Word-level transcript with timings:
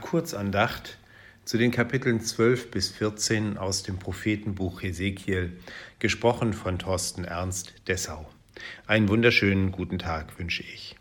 Kurzandacht 0.00 0.98
zu 1.44 1.58
den 1.58 1.70
Kapiteln 1.70 2.20
12 2.20 2.70
bis 2.70 2.90
14 2.90 3.58
aus 3.58 3.82
dem 3.82 3.98
Prophetenbuch 3.98 4.82
Hesekiel, 4.82 5.52
gesprochen 5.98 6.52
von 6.52 6.78
Thorsten 6.78 7.24
Ernst 7.24 7.74
Dessau. 7.88 8.28
Einen 8.86 9.08
wunderschönen 9.08 9.72
guten 9.72 9.98
Tag 9.98 10.38
wünsche 10.38 10.62
ich. 10.62 10.96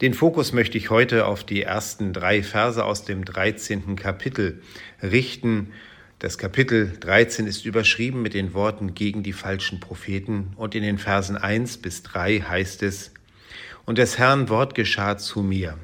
Den 0.00 0.14
Fokus 0.14 0.52
möchte 0.52 0.78
ich 0.78 0.88
heute 0.88 1.26
auf 1.26 1.44
die 1.44 1.62
ersten 1.62 2.12
drei 2.12 2.42
Verse 2.42 2.82
aus 2.82 3.04
dem 3.04 3.24
13. 3.24 3.96
Kapitel 3.96 4.62
richten. 5.02 5.72
Das 6.18 6.38
Kapitel 6.38 6.96
13 6.98 7.46
ist 7.46 7.66
überschrieben 7.66 8.22
mit 8.22 8.32
den 8.32 8.54
Worten 8.54 8.94
gegen 8.94 9.22
die 9.22 9.34
falschen 9.34 9.78
Propheten 9.78 10.54
und 10.56 10.74
in 10.74 10.82
den 10.82 10.98
Versen 10.98 11.36
1 11.36 11.78
bis 11.78 12.02
3 12.02 12.40
heißt 12.40 12.82
es, 12.82 13.12
Und 13.84 13.98
des 13.98 14.18
Herrn 14.18 14.48
Wort 14.48 14.74
geschah 14.74 15.18
zu 15.18 15.42
mir, 15.42 15.76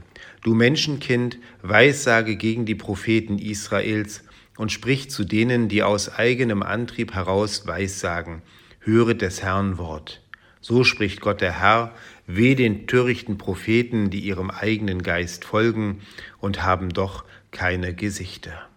Du 0.47 0.55
Menschenkind, 0.55 1.39
weissage 1.63 2.37
gegen 2.37 2.67
die 2.67 2.77
Propheten 2.77 3.41
Israels 3.41 4.23
und 4.57 4.71
sprich 4.71 5.11
zu 5.11 5.25
denen, 5.25 5.69
die 5.69 5.83
aus 5.83 6.09
eigenem 6.09 6.63
Antrieb 6.63 7.15
heraus 7.15 7.67
weissagen. 7.67 8.43
Höre 8.79 9.15
des 9.15 9.43
Herrn 9.43 9.77
Wort. 9.77 10.23
So 10.61 10.85
spricht 10.85 11.21
Gott 11.21 11.41
der 11.41 11.61
Herr, 11.61 11.93
weh 12.29 12.55
den 12.55 12.87
törichten 12.87 13.39
Propheten, 13.39 14.09
die 14.09 14.21
ihrem 14.21 14.53
eigenen 14.53 15.03
Geist 15.03 15.45
folgen 15.45 16.03
und 16.39 16.63
haben 16.63 16.91
doch 16.91 17.25
keine 17.51 17.93
Gesichter. 17.93 18.69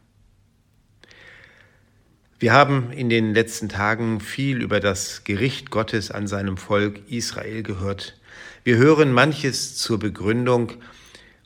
Wir 2.40 2.52
haben 2.52 2.92
in 2.92 3.10
den 3.10 3.36
letzten 3.36 3.70
Tagen 3.70 4.22
viel 4.22 4.64
über 4.64 4.80
das 4.80 5.24
Gericht 5.24 5.70
Gottes 5.70 6.10
an 6.10 6.26
seinem 6.26 6.58
Volk 6.58 7.00
Israel 7.12 7.62
gehört. 7.62 8.20
Wir 8.64 8.78
hören 8.78 9.14
manches 9.14 9.78
zur 9.78 10.00
Begründung, 10.00 10.72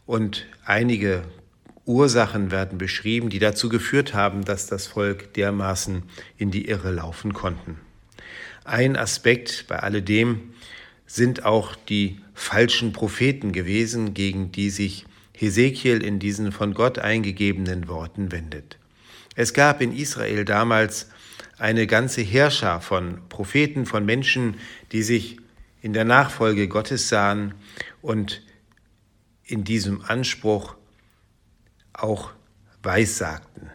und 0.05 0.45
einige 0.65 1.23
Ursachen 1.85 2.51
werden 2.51 2.77
beschrieben, 2.77 3.29
die 3.29 3.39
dazu 3.39 3.69
geführt 3.69 4.13
haben, 4.13 4.45
dass 4.45 4.67
das 4.67 4.87
Volk 4.87 5.33
dermaßen 5.33 6.03
in 6.37 6.51
die 6.51 6.67
Irre 6.67 6.91
laufen 6.91 7.33
konnten. 7.33 7.79
Ein 8.63 8.95
Aspekt 8.95 9.65
bei 9.67 9.79
alledem 9.79 10.53
sind 11.05 11.43
auch 11.43 11.75
die 11.75 12.21
falschen 12.33 12.93
Propheten 12.93 13.51
gewesen, 13.51 14.13
gegen 14.13 14.51
die 14.51 14.69
sich 14.69 15.05
Hesekiel 15.33 16.01
in 16.01 16.19
diesen 16.19 16.51
von 16.51 16.73
Gott 16.73 16.99
eingegebenen 16.99 17.87
Worten 17.87 18.31
wendet. 18.31 18.77
Es 19.35 19.53
gab 19.53 19.81
in 19.81 19.95
Israel 19.95 20.45
damals 20.45 21.09
eine 21.57 21.87
ganze 21.87 22.21
Herrscher 22.21 22.79
von 22.81 23.19
Propheten, 23.29 23.85
von 23.85 24.05
Menschen, 24.05 24.55
die 24.91 25.03
sich 25.03 25.37
in 25.81 25.93
der 25.93 26.05
Nachfolge 26.05 26.67
Gottes 26.67 27.09
sahen 27.09 27.53
und 28.01 28.41
in 29.53 29.63
diesem 29.63 30.01
Anspruch 30.01 30.75
auch 31.93 32.31
weissagten. 32.81 33.69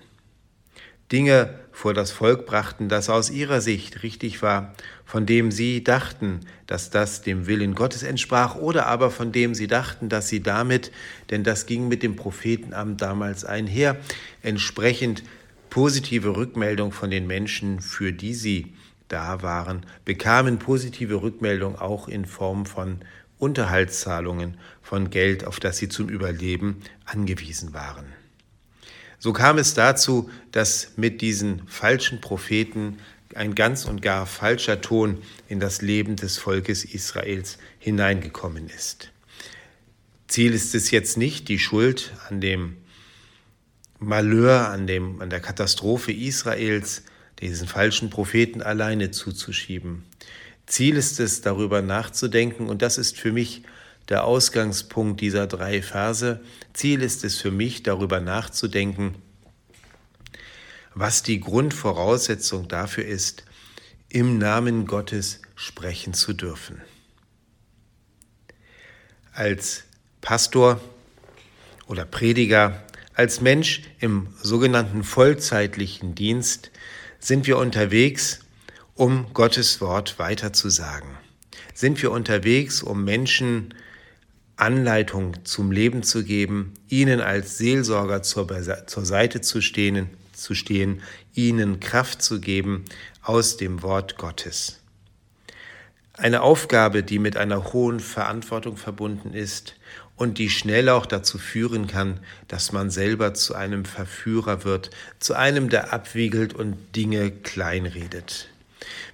Dinge 1.12 1.55
vor 1.70 1.95
das 1.95 2.11
Volk 2.11 2.47
brachten, 2.47 2.89
das 2.89 3.09
aus 3.09 3.31
ihrer 3.31 3.61
Sicht 3.61 4.03
richtig 4.03 4.43
war, 4.43 4.75
von 5.05 5.25
dem 5.25 5.53
sie 5.53 5.85
dachten, 5.85 6.41
dass 6.67 6.91
das 6.91 7.23
dem 7.23 7.47
Willen 7.47 7.77
Gottes 7.77 8.03
entsprach, 8.03 8.57
oder 8.57 8.87
aber 8.87 9.12
von 9.12 9.31
dem 9.31 9.55
sie 9.55 9.69
dachten, 9.69 10.09
dass 10.09 10.29
sie 10.29 10.43
damit, 10.43 10.91
denn 11.31 11.45
das 11.45 11.67
ging 11.67 11.87
mit 11.87 12.03
dem 12.03 12.17
Prophetenamt 12.17 13.01
damals 13.01 13.45
einher, 13.45 13.97
entsprechend 14.42 15.23
positive 15.70 16.37
Rückmeldung 16.37 16.91
von 16.91 17.09
den 17.09 17.29
Menschen, 17.29 17.81
für 17.81 18.13
die 18.13 18.35
sie 18.35 18.75
da 19.07 19.42
waren, 19.42 19.87
bekamen 20.05 20.59
positive 20.59 21.23
Rückmeldung 21.23 21.79
auch 21.79 22.09
in 22.09 22.25
Form 22.25 22.67
von 22.67 22.98
Unterhaltszahlungen 23.39 24.58
von 24.83 25.11
Geld, 25.11 25.44
auf 25.44 25.61
das 25.61 25.78
sie 25.78 25.89
zum 25.89 26.08
Überleben 26.08 26.83
angewiesen 27.05 27.72
waren. 27.72 28.06
So 29.19 29.33
kam 29.33 29.58
es 29.58 29.75
dazu, 29.75 30.30
dass 30.53 30.92
mit 30.97 31.20
diesen 31.20 31.67
falschen 31.67 32.20
Propheten 32.20 32.98
ein 33.34 33.55
ganz 33.55 33.84
und 33.84 34.00
gar 34.00 34.27
falscher 34.27 34.80
Ton 34.80 35.19
in 35.48 35.61
das 35.61 35.83
Leben 35.83 36.17
des 36.17 36.39
Volkes 36.39 36.85
Israels 36.85 37.58
hineingekommen 37.79 38.68
ist. 38.68 39.11
Ziel 40.29 40.52
ist 40.52 40.74
es 40.74 40.90
jetzt 40.90 41.17
nicht, 41.17 41.48
die 41.48 41.58
Schuld 41.58 42.13
an 42.29 42.40
dem 42.40 42.77
Malheur, 43.98 44.68
an, 44.68 44.86
dem, 44.86 45.20
an 45.20 45.30
der 45.30 45.40
Katastrophe 45.40 46.13
Israels, 46.13 47.02
diesen 47.40 47.67
falschen 47.67 48.11
Propheten 48.11 48.63
alleine 48.63 49.11
zuzuschieben. 49.11 50.05
Ziel 50.68 50.96
ist 50.96 51.18
es, 51.18 51.40
darüber 51.40 51.83
nachzudenken, 51.83 52.68
und 52.68 52.83
das 52.83 52.98
ist 52.98 53.18
für 53.18 53.33
mich 53.33 53.62
der 54.08 54.24
Ausgangspunkt 54.24 55.20
dieser 55.20 55.46
drei 55.46 55.83
Verse. 55.83 56.40
Ziel 56.73 57.02
ist 57.02 57.24
es 57.24 57.39
für 57.39 57.51
mich, 57.51 57.83
darüber 57.83 58.20
nachzudenken, 58.20 59.14
was 60.95 61.23
die 61.23 61.40
Grundvoraussetzung 61.40 62.68
dafür 62.68 63.05
ist, 63.05 63.45
im 64.08 64.39
Namen 64.39 64.86
Gottes 64.86 65.40
sprechen 65.55 66.14
zu 66.14 66.33
dürfen. 66.33 66.80
Als 69.33 69.84
Pastor 70.20 70.80
oder 71.86 72.05
Prediger, 72.05 72.83
als 73.14 73.40
Mensch 73.40 73.83
im 74.01 74.28
sogenannten 74.42 75.05
vollzeitlichen 75.05 76.14
Dienst 76.14 76.70
sind 77.20 77.46
wir 77.46 77.58
unterwegs, 77.58 78.40
um 78.98 79.33
Gottes 79.33 79.81
Wort 79.81 80.19
weiterzusagen? 80.19 81.11
Sind 81.73 82.03
wir 82.03 82.11
unterwegs, 82.11 82.83
um 82.83 83.05
Menschen 83.05 83.73
Anleitung 84.57 85.36
zum 85.45 85.70
Leben 85.70 86.03
zu 86.03 86.25
geben, 86.25 86.75
ihnen 86.89 87.20
als 87.20 87.58
Seelsorger 87.58 88.23
zur, 88.23 88.48
zur 88.87 89.05
Seite 89.07 89.41
zu 89.41 89.61
stehen, 89.61 90.11
zu 90.33 90.57
stehen, 90.57 91.01
ihnen 91.33 91.79
Kraft 91.79 92.23
zu 92.23 92.41
geben 92.41 92.87
aus 93.23 93.57
dem 93.57 93.83
Wort 93.83 94.19
Gottes? 94.19 94.81
Eine 96.14 96.42
Aufgabe, 96.42 97.05
die 97.05 97.20
mit 97.20 97.37
einer 97.37 97.73
hohen 97.73 98.01
Verantwortung 98.01 98.77
verbunden 98.77 99.33
ist 99.33 99.77
und 100.17 100.39
die 100.39 100.51
schnell 100.51 100.89
auch 100.89 101.07
dazu 101.07 101.39
führen 101.39 101.87
kann, 101.87 102.19
dass 102.48 102.73
man 102.73 102.91
selber 102.91 103.33
zu 103.33 103.55
einem 103.55 103.85
Verführer 103.85 104.64
wird, 104.64 104.91
zu 105.20 105.35
einem, 105.35 105.69
der 105.69 105.92
abwiegelt 105.92 106.53
und 106.53 106.97
Dinge 106.97 107.31
kleinredet. 107.31 108.48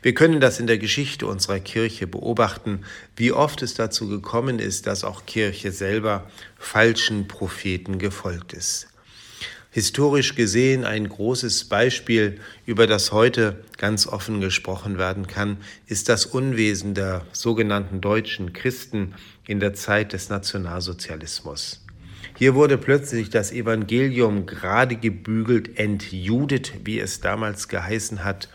Wir 0.03 0.15
können 0.15 0.41
das 0.41 0.61
in 0.61 0.67
der 0.67 0.79
Geschichte 0.79 1.27
unserer 1.27 1.61
Kirche 1.61 2.07
beobachten, 2.07 2.85
wie 3.17 3.33
oft 3.33 3.63
es 3.63 3.75
dazu 3.75 4.09
gekommen 4.09 4.59
ist, 4.59 4.87
dass 4.87 5.05
auch 5.05 5.27
Kirche 5.27 5.73
selber 5.73 6.31
falschen 6.59 7.29
Propheten 7.29 7.99
gefolgt 7.99 8.53
ist. 8.53 8.89
Historisch 9.75 10.37
gesehen 10.37 10.85
ein 10.85 11.09
großes 11.09 11.65
Beispiel, 11.65 12.39
über 12.65 12.87
das 12.87 13.11
heute 13.11 13.65
ganz 13.77 14.07
offen 14.07 14.41
gesprochen 14.41 14.99
werden 14.99 15.27
kann, 15.27 15.57
ist 15.89 16.09
das 16.09 16.27
Unwesen 16.27 16.95
der 16.95 17.27
sogenannten 17.33 18.01
deutschen 18.01 18.53
Christen 18.53 19.15
in 19.49 19.59
der 19.59 19.75
Zeit 19.75 20.13
des 20.13 20.29
Nationalsozialismus. 20.29 21.85
Hier 22.37 22.55
wurde 22.55 22.79
plötzlich 22.79 23.31
das 23.31 23.51
Evangelium 23.51 24.47
gerade 24.47 24.95
gebügelt, 24.95 25.77
entjudet, 25.77 26.73
wie 26.85 27.01
es 27.01 27.21
damals 27.21 27.67
geheißen 27.67 28.23
hat, 28.23 28.49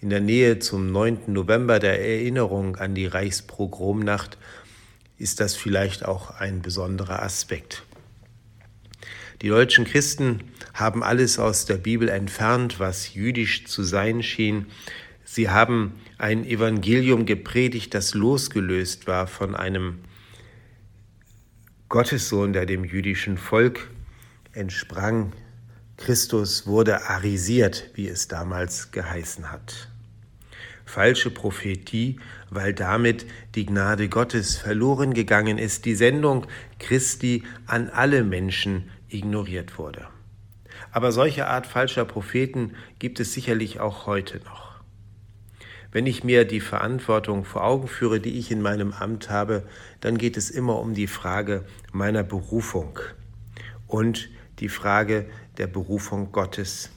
in 0.00 0.08
der 0.08 0.20
Nähe 0.20 0.58
zum 0.58 0.90
9. 0.90 1.32
November 1.32 1.78
der 1.78 2.00
Erinnerung 2.00 2.76
an 2.76 2.94
die 2.94 3.06
Reichspogromnacht 3.06 4.38
ist 5.18 5.40
das 5.40 5.54
vielleicht 5.54 6.06
auch 6.06 6.30
ein 6.40 6.62
besonderer 6.62 7.22
Aspekt. 7.22 7.82
Die 9.42 9.48
deutschen 9.48 9.84
Christen 9.84 10.40
haben 10.72 11.02
alles 11.02 11.38
aus 11.38 11.66
der 11.66 11.76
Bibel 11.76 12.08
entfernt, 12.08 12.80
was 12.80 13.12
jüdisch 13.12 13.66
zu 13.66 13.82
sein 13.82 14.22
schien. 14.22 14.66
Sie 15.24 15.50
haben 15.50 15.92
ein 16.16 16.44
Evangelium 16.46 17.26
gepredigt, 17.26 17.92
das 17.92 18.14
losgelöst 18.14 19.06
war 19.06 19.26
von 19.26 19.54
einem 19.54 19.98
Gottessohn, 21.90 22.54
der 22.54 22.64
dem 22.64 22.84
jüdischen 22.84 23.36
Volk 23.36 23.90
entsprang, 24.52 25.32
Christus 26.00 26.66
wurde 26.66 27.10
arisiert, 27.10 27.90
wie 27.92 28.08
es 28.08 28.26
damals 28.26 28.90
geheißen 28.90 29.52
hat. 29.52 29.88
Falsche 30.86 31.30
Prophetie, 31.30 32.18
weil 32.48 32.72
damit 32.72 33.26
die 33.54 33.66
Gnade 33.66 34.08
Gottes 34.08 34.56
verloren 34.56 35.12
gegangen 35.12 35.58
ist, 35.58 35.84
die 35.84 35.94
Sendung 35.94 36.46
Christi 36.78 37.44
an 37.66 37.90
alle 37.90 38.24
Menschen 38.24 38.90
ignoriert 39.10 39.78
wurde. 39.78 40.08
Aber 40.90 41.12
solche 41.12 41.46
Art 41.46 41.66
falscher 41.66 42.06
Propheten 42.06 42.72
gibt 42.98 43.20
es 43.20 43.34
sicherlich 43.34 43.78
auch 43.78 44.06
heute 44.06 44.38
noch. 44.38 44.80
Wenn 45.92 46.06
ich 46.06 46.24
mir 46.24 46.46
die 46.46 46.60
Verantwortung 46.60 47.44
vor 47.44 47.62
Augen 47.62 47.88
führe, 47.88 48.20
die 48.20 48.38
ich 48.38 48.50
in 48.50 48.62
meinem 48.62 48.94
Amt 48.94 49.28
habe, 49.28 49.64
dann 50.00 50.16
geht 50.16 50.38
es 50.38 50.48
immer 50.48 50.78
um 50.78 50.94
die 50.94 51.08
Frage 51.08 51.66
meiner 51.92 52.22
Berufung 52.22 52.98
und 53.86 54.30
die 54.60 54.68
Frage 54.68 55.26
der 55.58 55.66
Berufung 55.66 56.32
Gottes. 56.32 56.90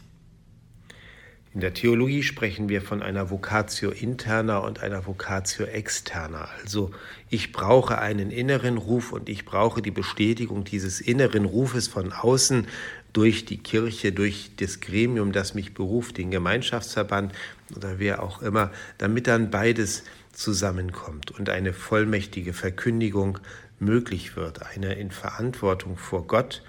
In 1.54 1.60
der 1.60 1.76
Theologie 1.76 2.24
sprechen 2.24 2.68
wir 2.68 2.82
von 2.82 3.04
einer 3.04 3.30
Vocatio 3.30 3.92
interna 3.92 4.58
und 4.58 4.82
einer 4.82 5.06
Vocatio 5.06 5.66
externa. 5.66 6.50
Also 6.62 6.90
ich 7.30 7.52
brauche 7.52 8.00
einen 8.00 8.32
inneren 8.32 8.78
Ruf 8.78 9.12
und 9.12 9.30
ich 9.30 9.46
brauche 9.46 9.84
die 9.84 9.92
Bestätigung 9.92 10.64
dieses 10.64 11.00
inneren 11.00 11.46
Rufes 11.46 11.88
von 11.88 12.12
außen 12.12 12.68
durch 13.14 13.46
die 13.46 13.60
Kirche, 13.60 14.12
durch 14.12 14.52
das 14.58 14.80
Gremium, 14.80 15.32
das 15.32 15.54
mich 15.54 15.76
beruft, 15.76 16.18
den 16.18 16.32
Gemeinschaftsverband 16.32 17.32
oder 17.76 18.00
wer 18.00 18.24
auch 18.24 18.42
immer, 18.42 18.72
damit 18.98 19.28
dann 19.28 19.52
beides 19.52 20.06
zusammenkommt 20.32 21.30
und 21.30 21.52
eine 21.52 21.72
vollmächtige 21.72 22.54
Verkündigung 22.54 23.38
möglich 23.78 24.36
wird, 24.36 24.64
eine 24.64 24.96
in 24.96 25.12
Verantwortung 25.12 25.98
vor 25.98 26.26
Gott 26.26 26.64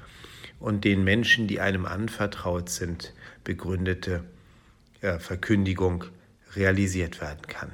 und 0.65 0.85
den 0.85 1.05
Menschen, 1.05 1.47
die 1.47 1.61
einem 1.61 1.85
anvertraut 1.85 2.71
sind, 2.71 3.13
begründete 3.45 4.25
äh, 5.03 5.19
Verkündigung 5.19 6.07
realisiert 6.57 7.21
werden 7.21 7.47
kann. 7.47 7.71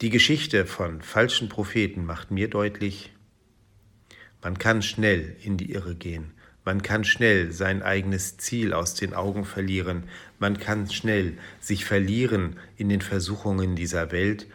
Die 0.00 0.10
Geschichte 0.10 0.64
von 0.64 1.02
falschen 1.02 1.48
Propheten 1.48 2.04
macht 2.04 2.30
mir 2.30 2.48
deutlich, 2.48 3.12
man 4.40 4.58
kann 4.58 4.82
schnell 4.82 5.34
in 5.42 5.56
die 5.56 5.72
Irre 5.72 5.96
gehen, 5.96 6.30
man 6.64 6.82
kann 6.82 7.02
schnell 7.02 7.50
sein 7.50 7.82
eigenes 7.82 8.36
Ziel 8.36 8.74
aus 8.74 8.94
den 8.94 9.14
Augen 9.14 9.44
verlieren, 9.44 10.04
man 10.38 10.56
kann 10.56 10.88
schnell 10.88 11.36
sich 11.58 11.84
verlieren 11.84 12.60
in 12.76 12.88
den 12.88 13.00
Versuchungen 13.00 13.74
dieser 13.74 14.12
Welt. 14.12 14.46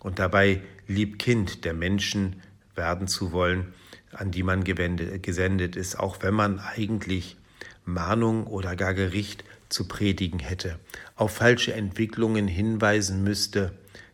Und 0.00 0.18
dabei 0.18 0.60
Liebkind 0.86 1.64
der 1.64 1.72
Menschen 1.72 2.42
werden 2.74 3.08
zu 3.08 3.32
wollen, 3.32 3.72
an 4.14 4.30
die 4.30 4.42
man 4.42 4.64
gesendet 4.64 5.76
ist, 5.76 5.98
auch 5.98 6.22
wenn 6.22 6.34
man 6.34 6.58
eigentlich 6.58 7.36
Mahnung 7.84 8.46
oder 8.46 8.76
gar 8.76 8.94
Gericht 8.94 9.44
zu 9.68 9.86
predigen 9.86 10.38
hätte, 10.38 10.78
auf 11.16 11.32
falsche 11.32 11.74
Entwicklungen 11.74 12.48
hinweisen 12.48 13.22
müsste, 13.22 13.72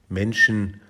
Menschen 0.08 0.80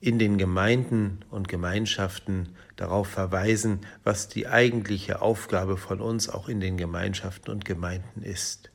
in 0.00 0.18
den 0.18 0.38
Gemeinden 0.38 1.24
und 1.30 1.48
Gemeinschaften 1.48 2.50
darauf 2.76 3.08
verweisen, 3.08 3.80
was 4.04 4.28
die 4.28 4.46
eigentliche 4.46 5.20
Aufgabe 5.20 5.76
von 5.76 6.00
uns 6.00 6.28
auch 6.28 6.48
in 6.48 6.60
den 6.60 6.76
Gemeinschaften 6.76 7.50
und 7.50 7.64
Gemeinden 7.64 8.22
ist. 8.22 8.70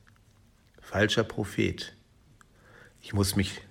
Falscher 0.82 1.24
Prophet. 1.24 1.96
Ich 3.02 3.14
muss 3.14 3.38
mich 3.38 3.62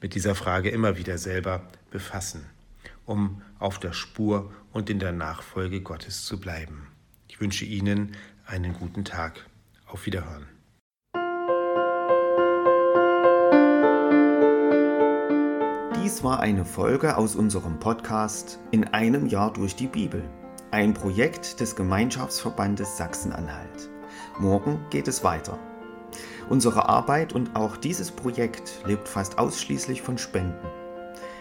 mit 0.00 0.14
dieser 0.14 0.36
Frage 0.36 0.70
immer 0.70 0.96
wieder 0.96 1.18
selber 1.18 1.68
befassen, 1.90 2.46
um 3.10 3.42
auf 3.58 3.80
der 3.80 3.92
Spur 3.92 4.52
und 4.72 4.88
in 4.88 5.00
der 5.00 5.10
Nachfolge 5.12 5.80
Gottes 5.80 6.24
zu 6.24 6.38
bleiben. 6.38 6.86
Ich 7.26 7.40
wünsche 7.40 7.64
Ihnen 7.64 8.12
einen 8.46 8.72
guten 8.72 9.04
Tag. 9.04 9.46
Auf 9.86 10.06
Wiederhören. 10.06 10.46
Dies 15.96 16.22
war 16.22 16.38
eine 16.38 16.64
Folge 16.64 17.16
aus 17.16 17.34
unserem 17.34 17.80
Podcast 17.80 18.60
In 18.70 18.84
einem 18.84 19.26
Jahr 19.26 19.52
durch 19.52 19.74
die 19.74 19.88
Bibel, 19.88 20.22
ein 20.70 20.94
Projekt 20.94 21.58
des 21.58 21.74
Gemeinschaftsverbandes 21.74 22.96
Sachsen-Anhalt. 22.96 23.90
Morgen 24.38 24.78
geht 24.90 25.08
es 25.08 25.24
weiter. 25.24 25.58
Unsere 26.48 26.88
Arbeit 26.88 27.32
und 27.32 27.56
auch 27.56 27.76
dieses 27.76 28.12
Projekt 28.12 28.82
lebt 28.86 29.08
fast 29.08 29.38
ausschließlich 29.38 30.02
von 30.02 30.18
Spenden. 30.18 30.79